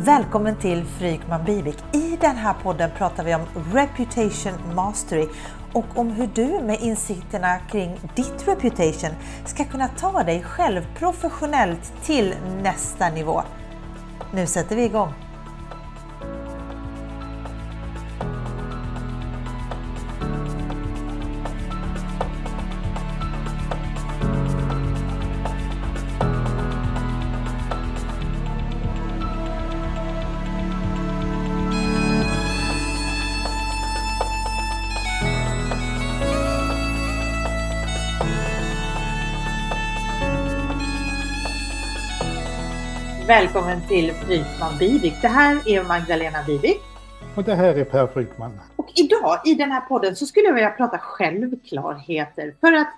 [0.00, 1.76] Välkommen till Frykman Bivik.
[1.92, 3.42] I den här podden pratar vi om
[3.72, 5.26] Reputation Mastery
[5.72, 9.10] och om hur du med insikterna kring ditt reputation
[9.44, 13.42] ska kunna ta dig själv professionellt till nästa nivå.
[14.34, 15.27] Nu sätter vi igång!
[43.38, 45.14] Välkommen till Frykman Bivik.
[45.22, 46.80] Det här är Magdalena Bivik.
[47.36, 48.60] Och det här är Per Frykman.
[48.76, 52.54] Och idag i den här podden så skulle jag vilja prata självklarheter.
[52.60, 52.88] För att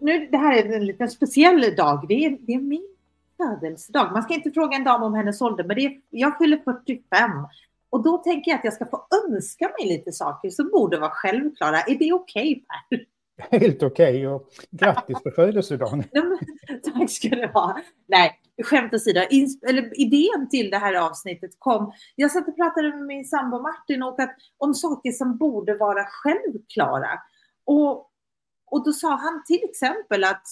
[0.00, 2.04] nu, det här är en liten speciell dag.
[2.08, 2.88] Det är, det är min
[3.36, 4.12] födelsedag.
[4.12, 7.30] Man ska inte fråga en dam om hennes ålder, men det är, jag fyller 45.
[7.90, 11.10] Och då tänker jag att jag ska få önska mig lite saker som borde vara
[11.10, 11.80] självklara.
[11.80, 13.13] Är det okej okay, Per?
[13.50, 16.04] Helt okej okay, och grattis på födelsedagen.
[16.82, 17.78] Tack ska du ha.
[18.06, 19.20] Nej, skämt åsido,
[19.68, 21.92] eller, idén till det här avsnittet kom.
[22.16, 26.04] Jag satt och pratade med min sambo Martin och att, om saker som borde vara
[26.04, 27.20] självklara.
[27.64, 28.10] Och,
[28.66, 30.46] och då sa han till exempel att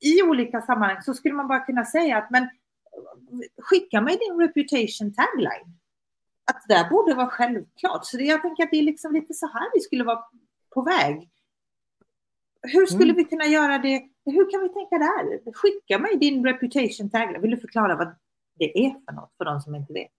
[0.00, 2.48] i olika sammanhang så skulle man bara kunna säga att men
[3.62, 5.78] skicka mig din reputation tagline.
[6.50, 8.06] Att det där borde vara självklart.
[8.06, 10.24] Så det, jag tänker att det är liksom lite så här vi skulle vara
[10.74, 11.30] på väg
[12.62, 13.16] hur skulle mm.
[13.16, 14.02] vi kunna göra det?
[14.24, 15.52] Hur kan vi tänka där?
[15.52, 17.42] Skicka mig din reputation tagline.
[17.42, 18.14] Vill du förklara vad
[18.54, 20.10] det är för något för de som inte vet?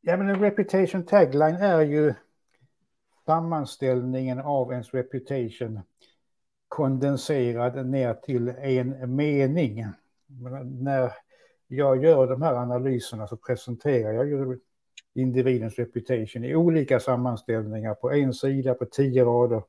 [0.00, 2.14] Ja, men en reputation tagline är ju
[3.26, 5.80] sammanställningen av ens reputation
[6.68, 9.86] kondenserad ner till en mening.
[10.82, 11.12] När
[11.66, 14.58] jag gör de här analyserna så presenterar jag ju
[15.14, 19.62] individens reputation i olika sammanställningar på en sida på tio rader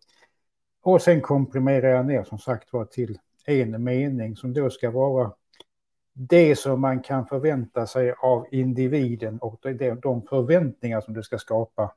[0.82, 5.32] och sen komprimerar jag ner som sagt var till en mening som då ska vara
[6.14, 9.60] det som man kan förvänta sig av individen och
[10.02, 11.96] de förväntningar som det ska skapa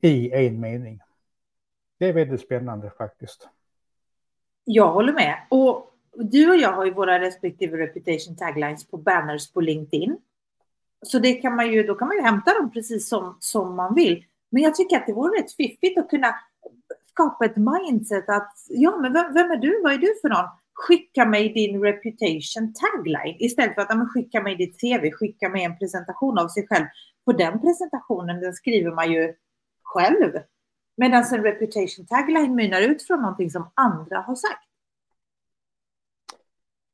[0.00, 1.00] i en mening.
[1.98, 3.48] Det är väldigt spännande faktiskt.
[4.64, 5.46] Jag håller med.
[5.50, 10.18] Och du och jag har ju våra respektive reputation taglines på banners på LinkedIn.
[11.02, 13.94] Så det kan man ju, då kan man ju hämta dem precis som, som man
[13.94, 14.24] vill.
[14.50, 16.34] Men jag tycker att det vore rätt fiffigt att kunna
[17.16, 19.80] skapa ett mindset att ja, men vem, vem, är du?
[19.82, 20.48] Vad är du för någon?
[20.74, 25.64] Skicka mig din reputation tagline istället för att ja, skicka mig ditt CV, skicka mig
[25.64, 26.86] en presentation av sig själv.
[27.24, 29.34] På den presentationen den skriver man ju
[29.82, 30.32] själv.
[30.96, 34.68] Medan en reputation tagline mynnar ut från någonting som andra har sagt.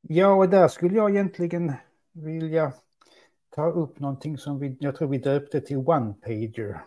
[0.01, 1.73] Ja, och där skulle jag egentligen
[2.13, 2.73] vilja
[3.51, 6.81] ta upp någonting som vi, jag tror vi döpte till one-pager.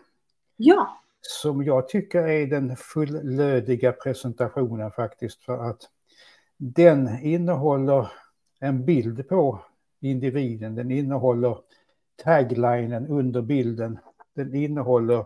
[0.56, 5.82] Ja som jag tycker är den fullödiga presentationen faktiskt för att
[6.56, 8.12] den innehåller
[8.60, 9.60] en bild på
[10.00, 11.58] individen, den innehåller
[12.24, 13.98] taglinen under bilden,
[14.34, 15.24] den innehåller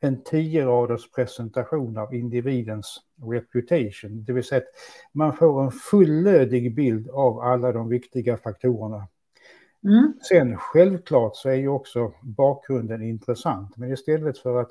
[0.00, 4.68] en tio raders presentation av individens reputation, det vill säga att
[5.12, 9.08] man får en fullödig bild av alla de viktiga faktorerna.
[9.84, 10.12] Mm.
[10.28, 14.70] Sen självklart så är ju också bakgrunden intressant, men istället för att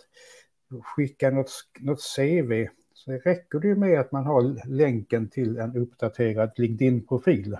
[0.83, 5.77] skicka något, något CV så räcker det ju med att man har länken till en
[5.77, 7.57] uppdaterad LinkedIn-profil.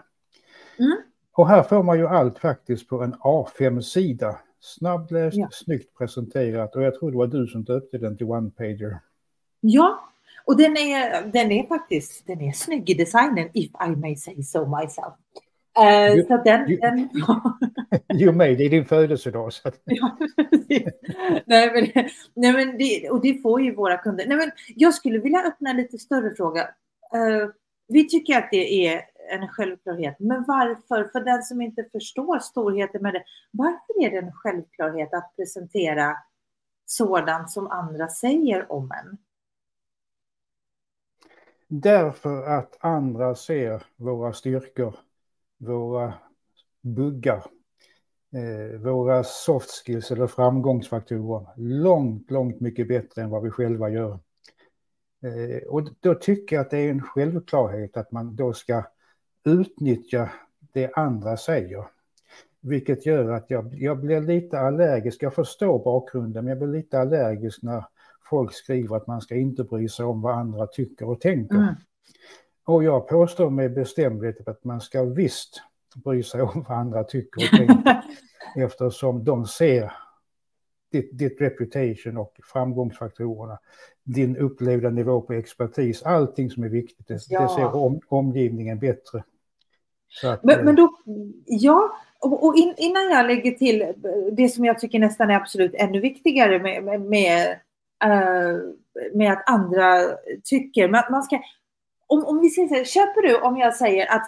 [0.79, 0.97] Mm.
[1.31, 4.39] Och här får man ju allt faktiskt på en A5-sida.
[4.59, 5.49] Snabbläst, ja.
[5.51, 8.99] snyggt presenterat och jag tror det var du som döpte den till One-Pager.
[9.59, 10.09] Ja,
[10.45, 14.43] och den är, den är faktiskt den är snygg i designen, if I may say
[14.43, 15.13] so myself.
[15.79, 17.09] Uh, you, så den, you, den...
[18.21, 19.53] you may, det är din födelsedag.
[19.53, 19.81] Så att...
[19.85, 20.17] ja,
[21.45, 22.03] nej, men,
[22.33, 24.25] nej, men det, och det får ju våra kunder.
[24.27, 26.61] Nej, men jag skulle vilja öppna en lite större fråga.
[27.15, 27.49] Uh,
[27.87, 31.03] vi tycker att det är en självklarhet, men varför?
[31.11, 36.17] För den som inte förstår storheten med det, varför är det en självklarhet att presentera
[36.85, 39.17] sådant som andra säger om en?
[41.67, 44.95] Därför att andra ser våra styrkor
[45.57, 46.13] våra
[46.81, 47.43] buggar,
[48.33, 54.19] eh, våra soft skills eller framgångsfaktorer långt, långt mycket bättre än vad vi själva gör.
[55.23, 58.83] Eh, och då tycker jag att det är en självklarhet att man då ska
[59.45, 60.31] utnyttja
[60.73, 61.85] det andra säger.
[62.61, 65.23] Vilket gör att jag, jag blir lite allergisk.
[65.23, 67.85] Jag förstår bakgrunden, men jag blir lite allergisk när
[68.29, 71.55] folk skriver att man ska inte bry sig om vad andra tycker och tänker.
[71.55, 71.75] Mm.
[72.65, 75.61] Och jag påstår med bestämdhet att man ska visst
[75.95, 78.01] bry sig om vad andra tycker och tänker.
[78.55, 79.91] eftersom de ser
[80.91, 83.59] ditt, ditt reputation och framgångsfaktorerna,
[84.03, 87.41] din upplevda nivå på expertis, allting som är viktigt, det, ja.
[87.41, 89.23] det ser om, omgivningen bättre.
[90.23, 90.97] Att, men, men, eh, då,
[91.45, 93.93] ja, och, och in, innan jag lägger till
[94.31, 97.47] det som jag tycker nästan är absolut ännu viktigare med, med, med,
[98.05, 98.59] uh,
[99.13, 100.01] med att andra
[100.43, 101.39] tycker, man, man ska,
[102.07, 104.25] om, om vi säger så här, köper du om jag säger att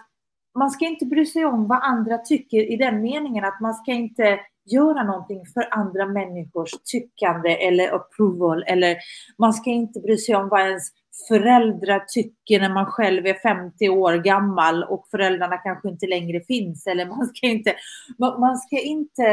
[0.60, 3.92] man ska inte bry sig om vad andra tycker i den meningen att man ska
[3.92, 8.98] inte göra någonting för andra människors tyckande eller approval eller
[9.38, 10.92] man ska inte bry sig om vad ens
[11.28, 16.88] föräldrar tycker när man själv är 50 år gammal och föräldrarna kanske inte längre finns
[16.88, 17.74] eller man ska inte,
[18.18, 19.24] man ska inte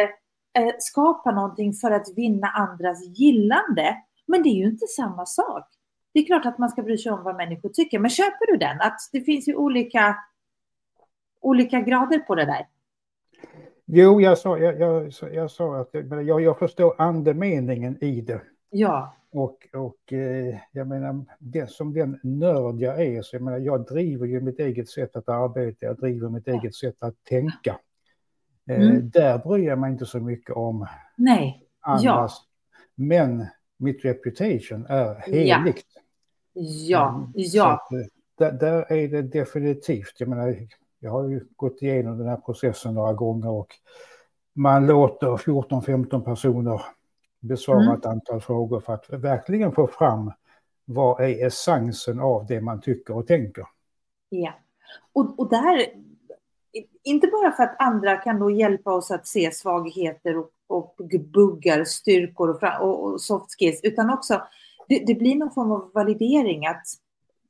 [0.58, 3.96] eh, skapa någonting för att vinna andras gillande.
[4.26, 5.68] Men det är ju inte samma sak.
[6.14, 8.56] Det är klart att man ska bry sig om vad människor tycker, men köper du
[8.56, 8.80] den?
[8.80, 10.16] Att det finns ju olika,
[11.40, 12.66] olika grader på det där.
[13.86, 15.88] Jo, jag sa, jag, jag, jag sa att
[16.26, 18.40] jag, jag förstår andemeningen i det.
[18.70, 19.16] Ja.
[19.32, 23.86] Och, och eh, jag menar, det, som den nörd jag är, så jag menar, jag
[23.86, 26.52] driver ju mitt eget sätt att arbeta, jag driver mitt ja.
[26.52, 27.78] eget sätt att tänka.
[28.70, 29.10] Eh, mm.
[29.10, 30.86] där bryr jag mig inte så mycket om
[31.16, 31.62] Nej.
[31.80, 32.04] andras.
[32.04, 32.28] Ja.
[32.94, 33.46] Men
[33.76, 35.86] mitt reputation är heligt.
[35.94, 36.00] Ja,
[36.54, 37.72] ja.
[37.72, 38.06] Att, eh,
[38.38, 40.56] där, där, är det definitivt, jag menar,
[41.00, 43.68] jag har ju gått igenom den här processen några gånger och
[44.52, 46.82] man låter 14-15 personer
[47.40, 47.94] besvara mm.
[47.94, 50.32] ett antal frågor för att verkligen få fram
[50.84, 53.64] vad är essensen av det man tycker och tänker.
[54.28, 54.52] Ja,
[55.12, 55.86] och, och där,
[57.02, 60.96] inte bara för att andra kan då hjälpa oss att se svagheter och, och
[61.32, 64.42] buggar, styrkor och, och, och soft skills, utan också
[64.88, 66.82] det, det, blir någon form av validering att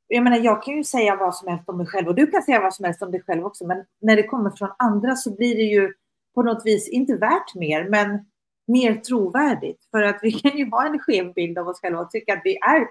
[0.08, 2.42] jag menar, jag kan ju säga vad som helst om mig själv och du kan
[2.42, 5.34] säga vad som helst om dig själv också, men när det kommer från andra så
[5.34, 5.92] blir det ju
[6.34, 8.24] på något vis inte värt mer, men
[8.66, 9.88] mer trovärdigt.
[9.90, 12.42] För att vi kan ju ha en skev bild av oss själva och tycka att
[12.44, 12.86] vi är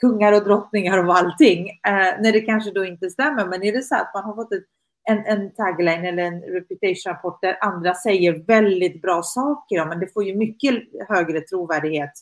[0.00, 3.46] kungar och drottningar och allting, eh, när det kanske då inte stämmer.
[3.46, 4.64] Men är det så att man har fått ett,
[5.08, 10.24] en, en tagline eller en reputation-rapport där andra säger väldigt bra saker, men det får
[10.24, 10.74] ju mycket
[11.08, 12.12] högre trovärdighet,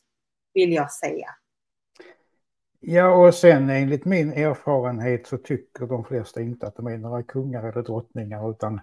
[0.54, 1.28] vill jag säga.
[2.80, 7.22] Ja, och sen enligt min erfarenhet så tycker de flesta inte att de är några
[7.22, 8.80] kungar eller drottningar, utan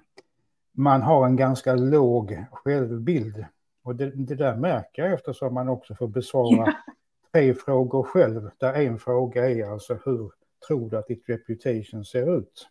[0.72, 3.46] man har en ganska låg självbild.
[3.84, 6.76] Och det, det där märker jag eftersom man också får besvara
[7.34, 10.32] tre frågor själv, där en fråga är alltså hur
[10.68, 12.68] tror du att ditt reputation ser ut?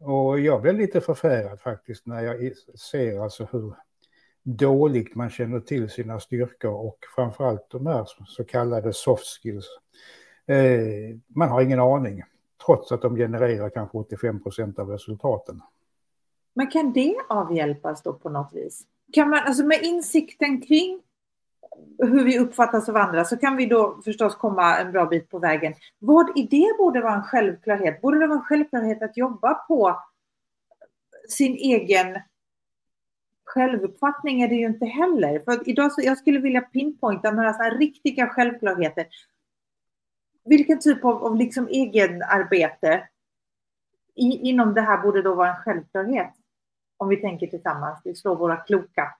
[0.00, 3.74] Och jag blir lite förfärad faktiskt när jag ser alltså hur
[4.56, 9.66] dåligt man känner till sina styrkor och framförallt de här så kallade soft skills.
[10.46, 12.22] Eh, man har ingen aning,
[12.66, 15.62] trots att de genererar kanske 85 procent av resultaten.
[16.54, 18.82] Men kan det avhjälpas då på något vis?
[19.12, 21.02] Kan man, alltså med insikten kring
[21.98, 25.38] hur vi uppfattas av andra så kan vi då förstås komma en bra bit på
[25.38, 25.74] vägen.
[25.98, 28.00] Vad i det borde vara en självklarhet?
[28.00, 30.02] Borde det vara en självklarhet att jobba på
[31.28, 32.18] sin egen
[33.48, 35.38] självuppfattning är det ju inte heller.
[35.38, 39.06] För idag så, jag skulle vilja pinpointa några sådana riktiga självklarheter.
[40.44, 43.08] Vilken typ av, av liksom egenarbete
[44.14, 46.32] i, inom det här borde då vara en självklarhet?
[46.96, 49.14] Om vi tänker tillsammans, vi slår våra kloka.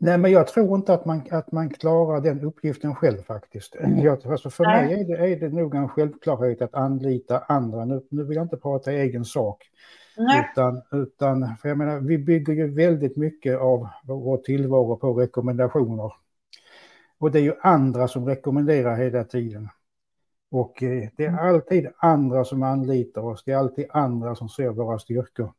[0.00, 3.76] Nej, men jag tror inte att man, att man klarar den uppgiften själv faktiskt.
[4.02, 4.86] Jag, alltså för Nej.
[4.86, 7.84] mig är det, är det nog en självklarhet att anlita andra.
[7.84, 9.70] Nu, nu vill jag inte prata egen sak.
[10.16, 10.50] Nej.
[10.52, 16.12] Utan, utan för jag menar, vi bygger ju väldigt mycket av vår tillvaro på rekommendationer.
[17.18, 19.68] Och det är ju andra som rekommenderar hela tiden.
[20.50, 21.46] Och eh, det är mm.
[21.48, 25.52] alltid andra som anlitar oss, det är alltid andra som ser våra styrkor.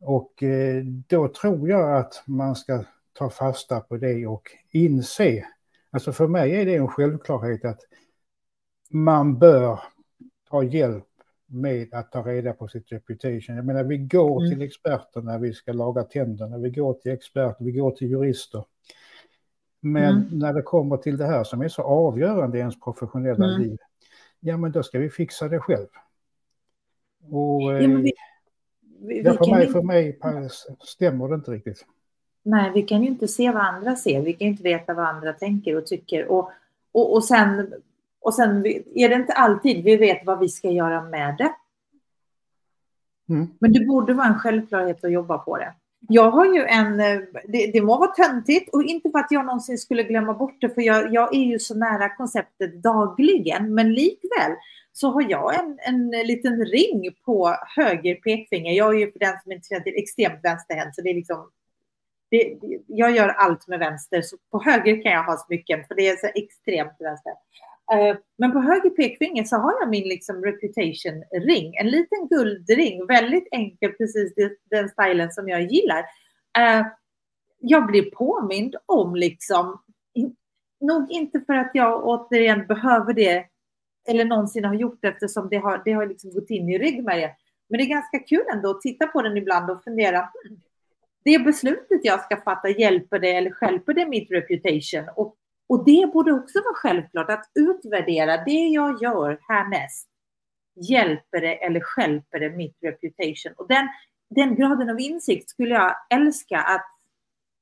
[0.00, 5.44] Och eh, då tror jag att man ska ta fasta på det och inse,
[5.90, 7.80] alltså för mig är det en självklarhet att
[8.90, 9.80] man bör
[10.50, 11.07] ta hjälp
[11.48, 13.56] med att ta reda på sitt reputation.
[13.56, 14.50] Jag menar, vi går mm.
[14.50, 18.64] till experter när vi ska laga tänderna, vi går till experter, vi går till jurister.
[19.80, 20.38] Men mm.
[20.38, 23.62] när det kommer till det här som är så avgörande i ens professionella mm.
[23.62, 23.78] liv,
[24.40, 25.86] ja men då ska vi fixa det själv.
[27.30, 28.14] Och ja, vi, eh,
[29.00, 30.18] vi, ja, för, mig, för mig
[30.80, 31.86] stämmer det inte riktigt.
[32.42, 34.22] Nej, vi kan ju inte se vad andra ser.
[34.22, 36.26] Vi kan ju inte veta vad andra tänker och tycker.
[36.26, 36.50] Och,
[36.92, 37.74] och, och, sen,
[38.20, 41.52] och sen är det inte alltid vi vet vad vi ska göra med det.
[43.28, 43.48] Mm.
[43.58, 45.74] Men det borde vara en självklarhet att jobba på det.
[46.08, 49.46] Jag har ju en, eh, det, det må vara töntigt och inte för att jag
[49.46, 53.94] någonsin skulle glömma bort det, för jag, jag är ju så nära konceptet dagligen, men
[53.94, 54.52] likväl
[54.92, 58.72] så har jag en, en liten ring på höger pekfinger.
[58.72, 61.50] Jag är ju för den som inte känner till extremt vänsterhänt, så det är liksom
[62.30, 66.08] det, jag gör allt med vänster, så på höger kan jag ha smycken, för det
[66.08, 67.32] är så extremt vänster.
[67.92, 73.06] Eh, men på höger pekfinger så har jag min liksom reputation ring, en liten guldring,
[73.06, 74.34] väldigt enkel, precis
[74.70, 75.98] den stilen som jag gillar.
[76.58, 76.86] Eh,
[77.60, 79.82] jag blir påmind om liksom,
[80.80, 83.46] nog inte för att jag återigen behöver det
[84.08, 87.30] eller någonsin har gjort det eftersom det har, det har liksom gått in i ryggmärgen.
[87.68, 90.18] Men det är ganska kul ändå att titta på den ibland och fundera.
[90.18, 90.60] Hmm,
[91.24, 95.08] det beslutet jag ska fatta, hjälper det eller skälper det mitt reputation?
[95.16, 95.36] Och,
[95.68, 100.08] och det borde också vara självklart att utvärdera det jag gör härnäst.
[100.88, 103.52] Hjälper det eller skälper det mitt reputation?
[103.56, 103.88] Och den,
[104.30, 106.86] den graden av insikt skulle jag älska att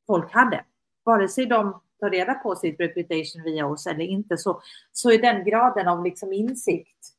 [0.07, 0.65] folk hade.
[1.05, 5.19] Vare sig de tar reda på sitt reputation via oss eller inte, så, så är
[5.19, 7.13] den graden av liksom insikt.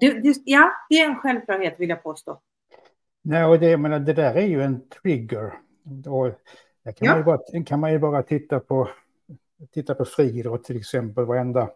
[0.00, 2.40] Det, det, ja, det är en självklarhet vill jag påstå.
[3.22, 5.52] Nej, och det, menar, det där är ju en trigger.
[6.06, 6.26] Och
[6.84, 7.10] där kan, ja.
[7.10, 8.88] man ju bara, kan man ju bara titta på,
[9.70, 11.24] titta på friidrott till exempel.
[11.24, 11.70] Varenda,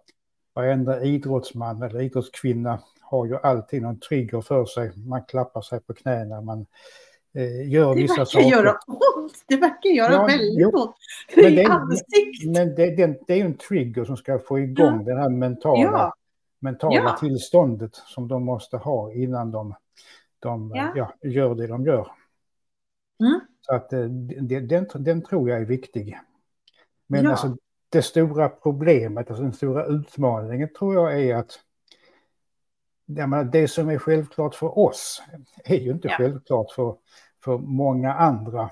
[0.55, 4.93] varenda idrottsman eller idrottskvinna har ju alltid någon trigger för sig.
[4.97, 6.67] Man klappar sig på knäna, man
[7.35, 8.39] eh, gör det vissa saker.
[8.39, 8.79] Det verkar göra
[9.17, 9.33] ont.
[9.49, 10.97] Det verkar göra ja, väldigt ont.
[11.37, 15.05] Men, det, är, men det, det, det är ju en trigger som ska få igång
[15.07, 15.15] ja.
[15.15, 16.15] det här mentala, ja.
[16.61, 17.17] mentala ja.
[17.21, 19.75] tillståndet som de måste ha innan de
[20.39, 20.93] de ja.
[20.95, 22.13] Ja, gör det de gör.
[23.21, 23.41] Mm.
[23.61, 26.21] Så att eh, den, den tror jag är viktig.
[27.07, 27.31] Men ja.
[27.31, 27.57] alltså,
[27.97, 31.61] det stora problemet, alltså den stora utmaningen tror jag är att
[33.07, 35.23] menar, det som är självklart för oss
[35.65, 36.15] är ju inte ja.
[36.19, 36.97] självklart för,
[37.45, 38.71] för många andra.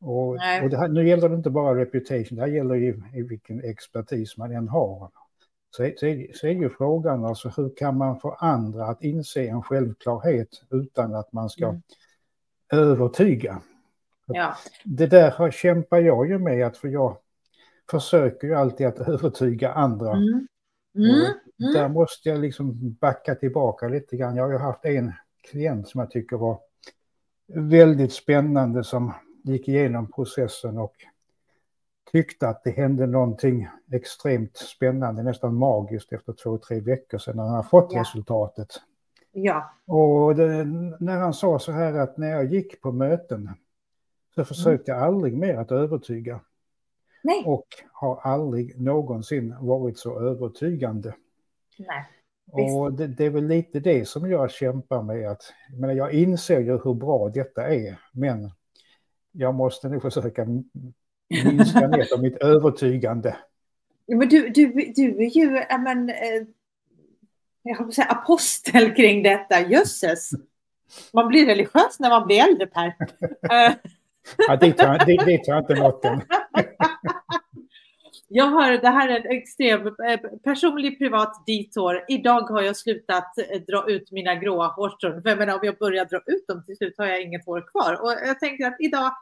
[0.00, 3.64] Och, och här, nu gäller det inte bara reputation, det här gäller ju i vilken
[3.64, 5.10] expertis man än har
[5.70, 9.62] så, så, så är ju frågan alltså hur kan man få andra att inse en
[9.62, 11.82] självklarhet utan att man ska mm.
[12.72, 13.62] övertyga.
[14.26, 14.56] Ja.
[14.84, 17.16] Det där kämpar jag ju med, att för jag
[17.90, 20.12] försöker ju alltid att övertyga andra.
[20.12, 20.46] Mm.
[20.96, 21.14] Mm.
[21.14, 21.72] mm.
[21.74, 24.36] Där måste jag liksom backa tillbaka lite grann.
[24.36, 25.12] Jag har ju haft en
[25.50, 26.58] klient som jag tycker var
[27.54, 29.12] väldigt spännande som
[29.44, 30.94] gick igenom processen och
[32.12, 37.64] tyckte att det hände någonting extremt spännande, nästan magiskt efter två, tre veckor sedan han
[37.64, 38.00] fått ja.
[38.00, 38.68] resultatet.
[39.32, 39.74] Ja.
[39.86, 40.64] Och det,
[41.00, 43.50] när han sa så här att när jag gick på möten
[44.34, 45.04] så försökte mm.
[45.04, 46.40] jag aldrig mer att övertyga.
[47.26, 47.42] Nej.
[47.46, 51.14] Och har aldrig någonsin varit så övertygande.
[51.78, 52.04] Nej.
[52.52, 55.30] Och det, det, är väl lite det som jag kämpar med.
[55.30, 55.42] Att,
[55.80, 58.50] menar, jag inser ju hur bra detta är, men
[59.32, 60.46] jag måste nog försöka
[61.44, 63.36] minska ner på mitt övertygande.
[64.06, 66.46] Men du, du, du är ju men, eh,
[67.62, 69.60] jag säga, apostel kring detta.
[69.60, 70.30] Jösses!
[71.12, 72.94] Man blir religiös när man blir äldre, Per.
[74.48, 76.20] ja, dit har jag inte nått än.
[78.28, 82.04] Jag har, det här är en extrem eh, personlig privat detour.
[82.08, 85.22] Idag har jag slutat eh, dra ut mina gråa hårstrån.
[85.22, 87.64] För jag menar, om jag börjar dra ut dem till slut har jag inget hår
[87.70, 88.02] kvar.
[88.02, 89.12] Och jag tänker att idag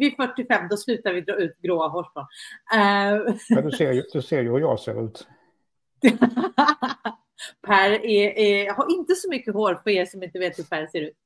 [0.00, 2.26] vid 45 då slutar vi dra ut gråa hårstrån.
[2.74, 5.28] Uh, ja, du, ser ju, du ser ju hur jag ser ut.
[7.66, 10.86] per är, är, har inte så mycket hår för er som inte vet hur Per
[10.86, 11.16] ser ut.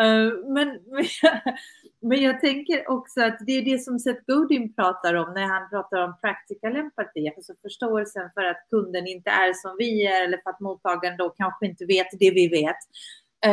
[0.00, 1.04] Eh, men, men,
[2.00, 5.70] men, jag tänker också att det är det som Seth Godin pratar om när han
[5.70, 10.38] pratar om practical empati, alltså förståelsen för att kunden inte är som vi är eller
[10.38, 12.76] för att mottagaren då kanske inte vet det vi vet.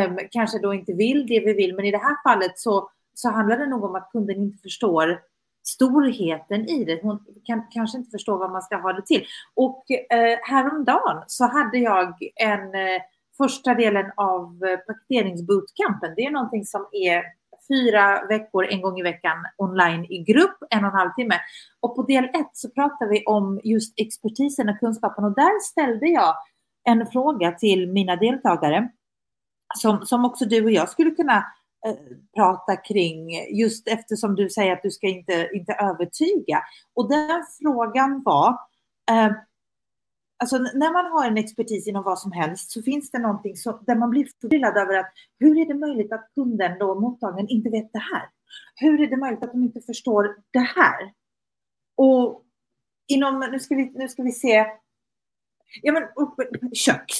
[0.08, 3.30] Um, kanske då inte vill det vi vill, men i det här fallet så så
[3.30, 5.22] handlar det nog om att kunden inte förstår
[5.64, 7.00] storheten i det.
[7.02, 9.26] Hon kan kanske inte förstår vad man ska ha det till.
[9.54, 13.02] Och eh, häromdagen så hade jag en eh,
[13.44, 16.14] första delen av eh, paketeringsbootcampen.
[16.16, 17.24] Det är någonting som är
[17.68, 21.36] fyra veckor en gång i veckan online i grupp, en och en halv timme.
[21.80, 26.08] Och på del ett så pratar vi om just expertisen och kunskapen och där ställde
[26.08, 26.36] jag
[26.84, 28.90] en fråga till mina deltagare
[29.78, 31.46] som, som också du och jag skulle kunna
[31.86, 31.96] Eh,
[32.36, 36.62] prata kring, just eftersom du säger att du ska inte, inte övertyga.
[36.96, 38.50] Och den frågan var,
[39.12, 39.32] eh,
[40.42, 43.84] alltså när man har en expertis inom vad som helst så finns det någonting som,
[43.88, 47.70] där man blir förvirrad över att hur är det möjligt att kunden, då mottagaren, inte
[47.70, 48.30] vet det här?
[48.76, 51.14] Hur är det möjligt att de inte förstår det här?
[51.96, 52.44] Och
[53.08, 54.66] inom, nu ska vi, nu ska vi se,
[55.82, 56.04] ja men
[56.74, 57.12] kök,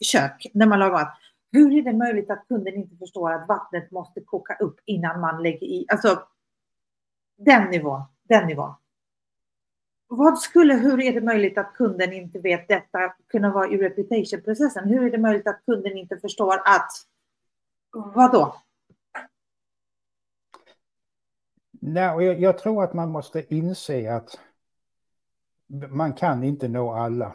[0.00, 1.16] kök när man lagar mat.
[1.52, 5.42] Hur är det möjligt att kunden inte förstår att vattnet måste koka upp innan man
[5.42, 5.86] lägger i?
[5.88, 6.22] Alltså,
[7.38, 8.74] den nivån, den nivån
[10.12, 14.88] vad skulle, hur är det möjligt att kunden inte vet detta kunna vara i reputation-processen?
[14.88, 16.90] Hur är det möjligt att kunden inte förstår att,
[17.92, 18.56] vad då?
[21.70, 24.40] Nej, jag, jag tror att man måste inse att
[25.88, 27.34] man kan inte nå alla.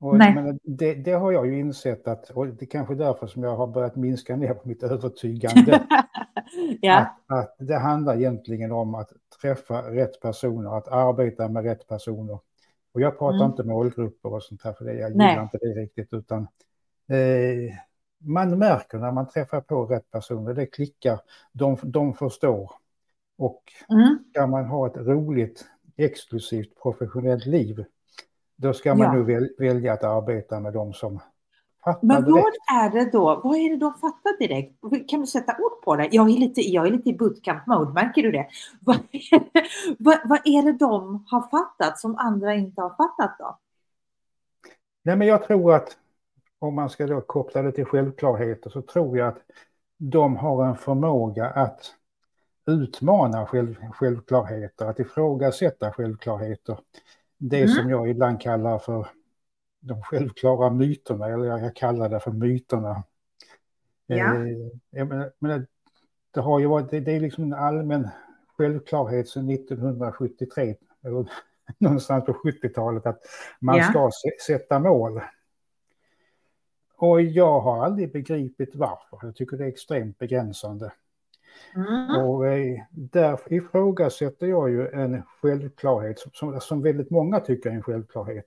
[0.00, 3.42] Och, men det, det, har jag ju insett att, och det är kanske därför som
[3.42, 5.86] jag har börjat minska ner på mitt övertygande.
[6.80, 6.98] ja.
[6.98, 12.38] att, att, det handlar egentligen om att träffa rätt personer, att arbeta med rätt personer.
[12.92, 13.50] Och jag pratar mm.
[13.50, 16.42] inte målgrupper och sånt här, för det, jag gillar inte det riktigt, utan
[17.08, 17.74] eh,
[18.18, 21.20] man märker när man träffar på rätt personer, det klickar,
[21.52, 22.70] de, de förstår.
[23.38, 24.18] Och mm.
[24.30, 25.64] ska man ha ett roligt,
[25.96, 27.84] exklusivt, professionellt liv,
[28.56, 29.22] då ska man ja.
[29.22, 31.20] väl, välja att arbeta med de som
[31.84, 32.70] fattar Men vad direkt.
[32.72, 33.40] är det då?
[33.44, 35.10] Vad är det de fattar direkt?
[35.10, 36.08] Kan du sätta ord på det?
[36.12, 38.46] Jag är lite, jag är lite i bootcamp-mode, märker du det?
[38.80, 39.64] Vad är det,
[39.98, 43.58] vad, vad är det de har fattat som andra inte har fattat då?
[45.02, 45.96] Nej, men jag tror att
[46.58, 49.38] om man ska då koppla det till självklarheter så tror jag att
[49.98, 51.94] de har en förmåga att
[52.66, 56.78] utmana själv, självklarheter, att ifrågasätta självklarheter
[57.38, 57.68] det mm.
[57.68, 59.06] som jag ibland kallar för
[59.84, 63.02] de självklara myterna, eller jag kallar det för myterna.
[64.06, 64.34] Ja.
[64.96, 65.06] Eh,
[65.38, 65.66] menar,
[66.30, 68.08] det har ju varit, det, det är liksom en allmän
[68.56, 71.28] självklarhet sedan 1973, eller
[71.78, 73.20] någonstans på 70-talet, att
[73.60, 73.84] man ja.
[73.84, 74.10] ska
[74.46, 75.20] sätta mål.
[76.96, 79.18] Och jag har aldrig begripit varför.
[79.22, 80.92] Jag tycker det är extremt begränsande.
[81.74, 82.24] Mm.
[82.24, 87.82] Och eh, där ifrågasätter jag ju en självklarhet som, som väldigt många tycker är en
[87.82, 88.46] självklarhet.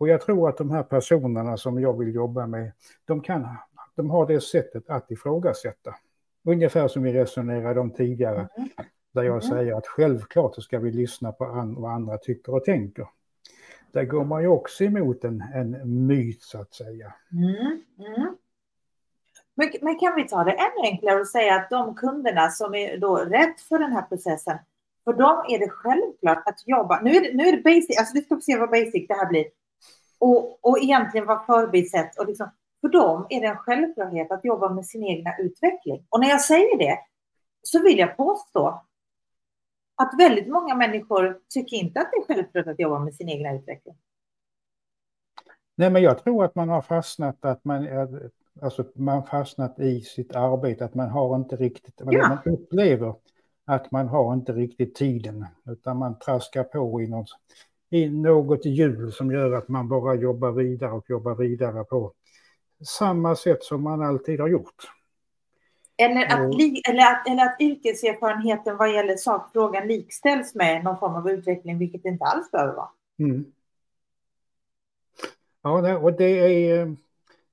[0.00, 2.72] Och jag tror att de här personerna som jag vill jobba med,
[3.04, 3.46] de, kan,
[3.94, 5.94] de har det sättet att ifrågasätta.
[6.44, 8.68] Ungefär som vi resonerade om tidigare, mm.
[9.12, 9.56] där jag mm.
[9.56, 13.06] säger att självklart så ska vi lyssna på an, vad andra tycker och tänker.
[13.92, 17.14] Där går man ju också emot en, en myt så att säga.
[17.32, 17.82] Mm.
[17.98, 18.36] mm.
[19.54, 22.98] Men, men, kan vi ta det ännu enklare och säga att de kunderna som är
[22.98, 24.58] då rätt för den här processen,
[25.04, 27.00] för dem är det självklart att jobba.
[27.00, 29.28] Nu är det, nu är det basic, alltså vi ska se vad basic det här
[29.28, 29.59] blir.
[30.20, 32.18] Och, och egentligen vara förbisett.
[32.18, 36.06] Och liksom, för dem är det en självklarhet att jobba med sin egna utveckling.
[36.08, 36.98] Och när jag säger det
[37.62, 38.84] så vill jag påstå
[40.02, 43.54] att väldigt många människor tycker inte att det är självklart att jobba med sin egna
[43.54, 43.94] utveckling.
[45.76, 47.88] Nej, men jag tror att man har fastnat att man,
[48.62, 52.28] alltså man fastnat i sitt arbete, att man har inte riktigt, ja.
[52.28, 53.14] man upplever
[53.64, 56.78] att man har inte riktigt tiden, utan man traskar på
[57.90, 62.12] i något, i hjul som gör att man bara jobbar vidare och jobbar vidare på
[62.84, 64.90] samma sätt som man alltid har gjort.
[65.96, 66.54] Eller att,
[66.88, 72.02] eller, att, eller att yrkeserfarenheten vad gäller sakfrågan likställs med någon form av utveckling, vilket
[72.02, 72.88] det inte alls behöver vara.
[73.18, 73.44] Mm.
[75.62, 76.96] Ja, och det är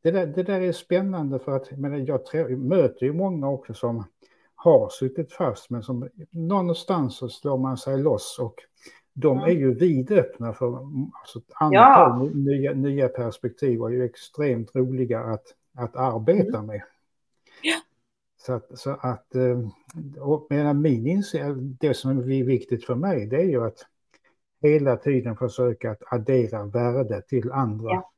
[0.01, 2.21] det där, det där är spännande för att men jag
[2.57, 4.03] möter ju många också som
[4.55, 8.55] har suttit fast men som någonstans så slår man sig loss och
[9.19, 12.29] de är ju vidöppna för alltså, andra ja.
[12.33, 15.45] nya, nya perspektiv och är ju extremt roliga att,
[15.77, 16.81] att arbeta med.
[17.61, 17.75] Ja.
[18.37, 19.59] Så att, så att eh,
[20.19, 21.43] och medan min insikt,
[21.79, 23.85] det som är viktigt för mig det är ju att
[24.61, 27.89] hela tiden försöka att addera värde till andra.
[27.89, 28.11] Ja.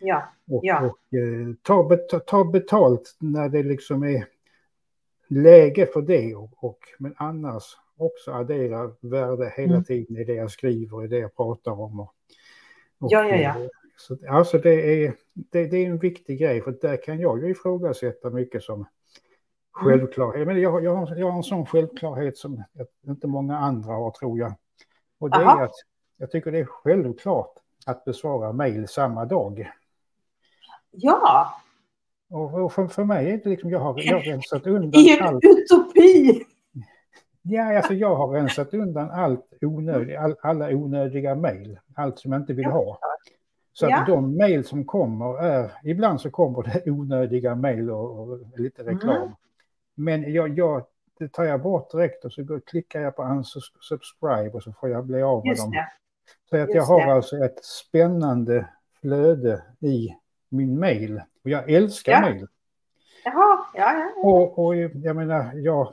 [0.00, 0.22] Ja.
[0.50, 0.80] Och, ja.
[0.80, 1.96] och eh, ta,
[2.26, 4.26] ta betalt när det liksom är
[5.28, 6.34] läge för det.
[6.34, 7.64] Och, och, men annars
[7.98, 9.84] också addera värde hela mm.
[9.84, 12.00] tiden i det jag skriver, i det jag pratar om.
[12.00, 12.14] Och,
[12.98, 13.60] och, ja, ja, ja.
[13.60, 17.42] Eh, så, alltså det är, det, det, är en viktig grej, för där kan jag
[17.42, 18.86] ju ifrågasätta mycket som
[19.72, 20.42] självklarhet.
[20.42, 20.54] Mm.
[20.54, 22.64] Men jag, jag, har, jag har en sån självklarhet som
[23.06, 24.54] inte många andra har, tror jag.
[25.18, 25.60] Och det Aha.
[25.60, 25.74] är att
[26.16, 27.54] jag tycker det är självklart
[27.86, 29.70] att besvara mejl samma dag.
[30.90, 31.54] Ja.
[32.30, 35.18] Och, och för, för mig är det liksom, jag har, jag har rensat undan I
[35.18, 35.44] en allt.
[35.44, 36.44] utopi!
[37.50, 42.40] Ja, alltså jag har rensat undan allt onödigt, all, alla onödiga mejl, allt som jag
[42.40, 42.98] inte vill ha.
[43.72, 48.38] Så att de mejl som kommer är, ibland så kommer det onödiga mejl och, och,
[48.56, 49.16] lite reklam.
[49.16, 49.32] Mm.
[49.94, 50.86] Men jag, jag,
[51.18, 54.88] det tar jag bort direkt och så går, klickar jag på unsubscribe och så får
[54.88, 55.70] jag bli av med Just dem.
[55.70, 55.88] Det.
[56.50, 57.12] Så att Just jag har det.
[57.12, 58.68] alltså ett spännande
[59.00, 60.08] flöde i
[60.48, 61.22] min mail.
[61.44, 62.20] Och jag älskar ja.
[62.20, 62.46] mail.
[63.24, 64.28] Jaha, ja, ja.
[64.28, 65.92] Och, och jag menar, jag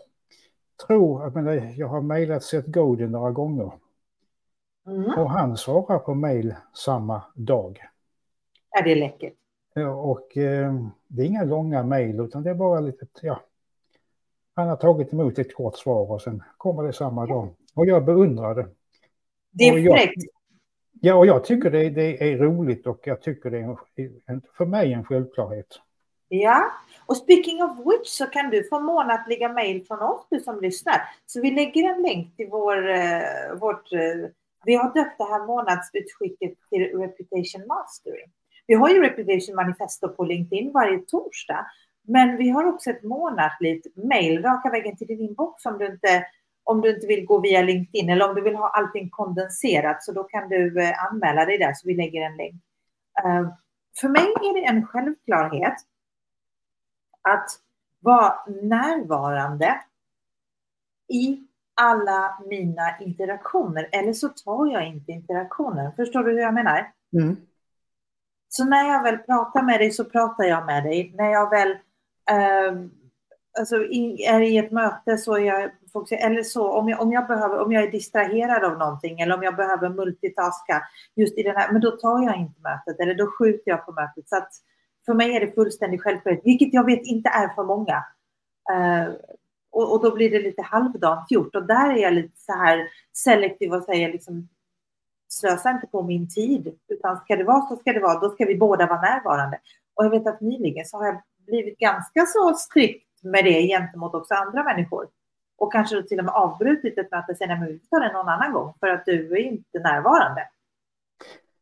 [0.87, 3.71] tror, jag, menar, jag har mejlat Seth Godin några gånger.
[4.87, 5.19] Mm.
[5.19, 7.79] Och han svarar på mail samma dag.
[8.71, 9.33] Ja, det är läckert.
[9.95, 10.73] Och eh,
[11.07, 13.41] det är inga långa mejl utan det är bara lite, ja.
[14.53, 17.55] Han har tagit emot ett kort svar och sen kommer det samma dag.
[17.73, 18.67] Och jag beundrar det.
[19.51, 20.23] Det är fräckt.
[21.01, 23.77] Ja, och jag tycker det, det, är roligt och jag tycker det är
[24.25, 25.79] en, för mig en självklarhet.
[26.27, 26.71] Ja,
[27.05, 31.01] och speaking of which så kan du få månatliga mejl från oss, du som lyssnar.
[31.25, 34.29] Så vi lägger en länk till vår, eh, vårt, eh,
[34.65, 38.25] vi har döpt det här månadsutskicket till Reputation Mastery.
[38.67, 41.65] Vi har ju Reputation Manifesto på LinkedIn varje torsdag,
[42.07, 46.25] men vi har också ett månatligt mejl raka vägen till din inbox om du inte
[46.63, 50.11] om du inte vill gå via LinkedIn eller om du vill ha allting kondenserat så
[50.11, 52.55] då kan du eh, anmäla dig där så vi lägger en länk.
[53.25, 53.49] Uh,
[54.01, 55.75] för mig är det en självklarhet
[57.29, 57.49] att
[57.99, 59.81] vara närvarande
[61.13, 61.39] i
[61.81, 65.91] alla mina interaktioner eller så tar jag inte interaktionen.
[65.95, 66.91] Förstår du hur jag menar?
[67.13, 67.37] Mm.
[68.47, 71.13] Så när jag väl pratar med dig så pratar jag med dig.
[71.17, 72.89] När jag väl uh,
[73.59, 75.71] alltså, är i ett möte så är jag
[76.11, 79.43] eller så om jag, om jag behöver, om jag är distraherad av någonting eller om
[79.43, 80.81] jag behöver multitaska
[81.15, 83.91] just i den här, men då tar jag inte mötet eller då skjuter jag på
[83.91, 84.29] mötet.
[84.29, 84.49] Så att
[85.05, 88.05] för mig är det fullständigt självklart, vilket jag vet inte är för många.
[88.71, 89.13] Uh,
[89.71, 92.87] och, och, då blir det lite halvdant gjort och där är jag lite så här
[93.13, 94.47] selektiv och säger liksom
[95.27, 98.45] slösa inte på min tid, utan ska det vara så ska det vara, då ska
[98.45, 99.59] vi båda vara närvarande.
[99.93, 104.13] Och jag vet att nyligen så har jag blivit ganska så strikt med det gentemot
[104.13, 105.07] också andra människor.
[105.57, 108.53] Och kanske till och med avbrutit ett möte och men vi tar det någon annan
[108.53, 110.49] gång för att du är inte närvarande.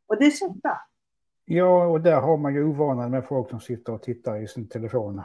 [0.08, 0.88] Och det känns bra.
[1.46, 4.68] Ja, och där har man ju ovanan med folk som sitter och tittar i sin
[4.68, 5.22] telefon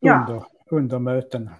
[0.00, 0.26] ja.
[0.28, 1.50] under, under möten.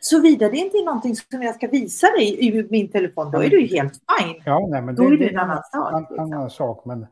[0.00, 3.50] Såvida det inte är någonting som jag ska visa dig i min telefon, då är
[3.50, 4.42] du helt fine.
[4.44, 6.00] Ja, nej, men då det, är det en annan sak.
[6.00, 6.18] Liksom.
[6.18, 7.06] annan sak men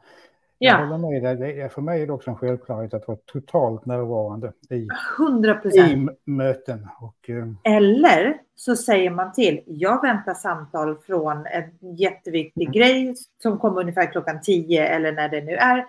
[0.63, 1.69] jag håller med dig.
[1.69, 5.69] för mig är det också en självklarhet att vara totalt närvarande i, 100%.
[5.69, 6.89] i möten.
[7.01, 7.53] Och, uh...
[7.65, 12.73] Eller så säger man till, jag väntar samtal från en jätteviktig mm.
[12.73, 15.87] grej som kommer ungefär klockan 10 eller när det nu är.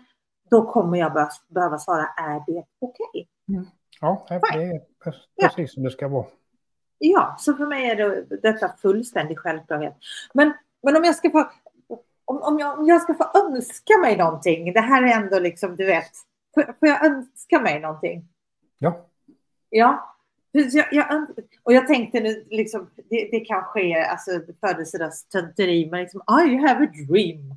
[0.49, 3.05] Då kommer jag behöva svara, är det okej?
[3.13, 3.25] Okay?
[3.49, 3.65] Mm.
[4.01, 5.67] Ja, det är precis ja.
[5.67, 6.25] som det ska vara.
[6.97, 9.93] Ja, så för mig är det, detta fullständig självklarhet.
[10.33, 10.53] Men,
[10.83, 11.51] men om jag ska få
[12.31, 15.75] om, om, jag, om jag ska få önska mig någonting, det här är ändå liksom,
[15.75, 16.11] du vet,
[16.53, 18.25] får, får jag önska mig någonting?
[18.79, 19.05] Ja.
[19.69, 20.15] Ja.
[20.51, 21.27] Jag, jag,
[21.63, 26.85] och jag tänkte nu, liksom, det, det kanske är alltså, födelsedagstönteri, men liksom, I have
[26.85, 27.55] a dream.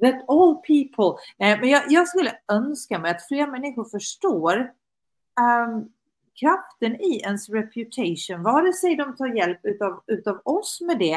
[0.00, 1.22] That all people...
[1.38, 4.56] Nej, men jag, jag, skulle önska mig att fler människor förstår
[5.40, 5.92] um,
[6.40, 11.16] kraften i ens reputation, vare sig de tar hjälp utav, utav oss med det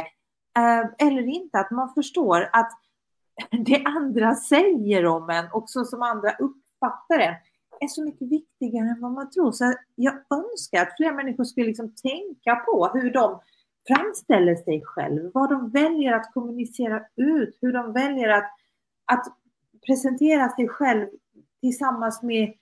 [0.60, 2.72] uh, eller inte, att man förstår att
[3.66, 7.36] det andra säger om en och så som andra uppfattar en
[7.80, 9.52] är så mycket viktigare än vad man tror.
[9.52, 13.40] Så jag önskar att fler människor skulle liksom tänka på hur de
[13.88, 18.52] framställer sig själv, vad de väljer att kommunicera ut, hur de väljer att,
[19.06, 19.26] att
[19.88, 21.08] presentera sig själv
[21.62, 22.54] tillsammans med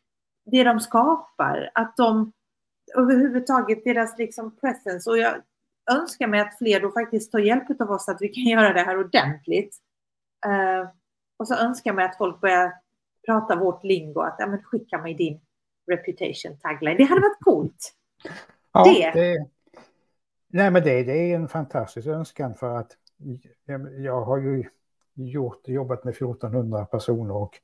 [0.52, 2.32] det de skapar, att de
[2.96, 5.36] överhuvudtaget deras liksom presence och jag
[5.92, 8.82] önskar mig att fler då faktiskt tar hjälp av oss att vi kan göra det
[8.82, 9.78] här ordentligt
[10.46, 10.90] Uh,
[11.38, 12.74] och så önskar man att folk börjar
[13.26, 15.42] prata vårt lingo, att ja, men skicka mig din
[15.92, 16.98] reputation tagline.
[16.98, 17.94] Det hade varit coolt.
[18.74, 19.12] Ja, det.
[19.12, 19.48] det
[20.48, 22.92] nej, men det, det är en fantastisk önskan för att
[23.98, 24.64] jag har ju
[25.14, 27.60] gjort, jobbat med 1400 personer och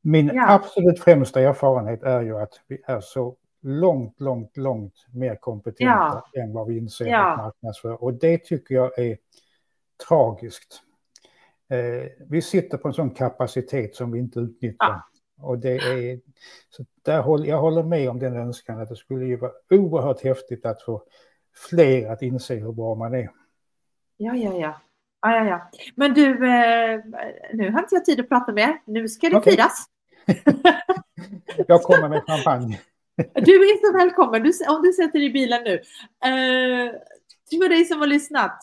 [0.00, 0.50] min ja.
[0.50, 6.42] absolut främsta erfarenhet är ju att vi är så långt, långt, långt mer kompetenta ja.
[6.42, 7.32] än vad vi inser ja.
[7.32, 8.02] att marknadsför.
[8.02, 9.18] Och det tycker jag är
[10.08, 10.82] tragiskt.
[11.72, 14.76] Eh, vi sitter på en sån kapacitet som vi inte utnyttjar.
[14.78, 15.08] Ja.
[15.40, 16.20] Och det är,
[16.68, 20.24] så där håller, jag håller med om den önskan att det skulle ju vara oerhört
[20.24, 21.02] häftigt att få
[21.70, 23.30] fler att inse hur bra man är.
[24.16, 24.80] Ja, ja, ja.
[25.22, 25.70] Ja, ja, ja.
[25.96, 27.00] Men du, eh,
[27.52, 28.82] nu har inte jag tid att prata mer.
[28.84, 29.52] Nu ska det okay.
[29.52, 29.86] firas.
[31.66, 32.80] jag kommer med champagne.
[33.34, 34.42] du är så välkommen.
[34.42, 35.74] Du, om du sätter dig i bilen nu.
[36.24, 36.92] Eh,
[37.50, 38.58] för dig som har lyssnat.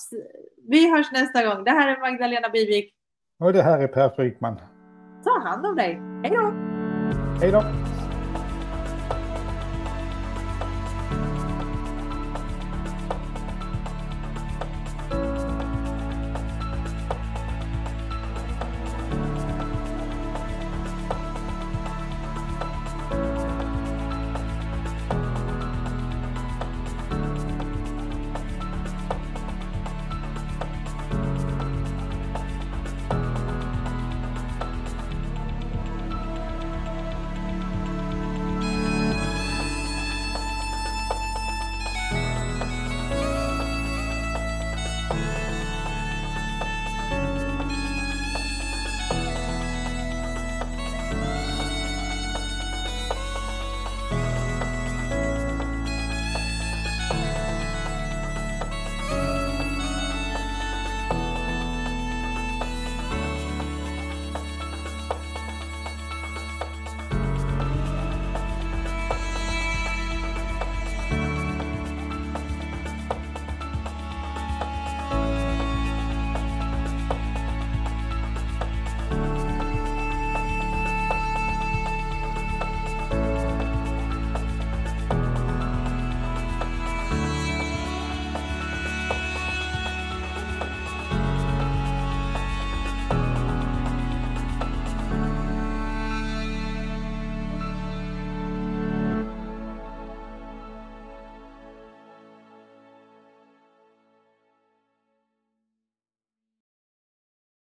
[0.68, 1.64] Vi hörs nästa gång.
[1.64, 2.94] Det här är Magdalena Bivik.
[3.40, 4.56] Och det här är Per Frykman.
[5.24, 6.02] Ta hand om dig.
[6.24, 6.54] Hej då!
[7.42, 7.64] Hej då!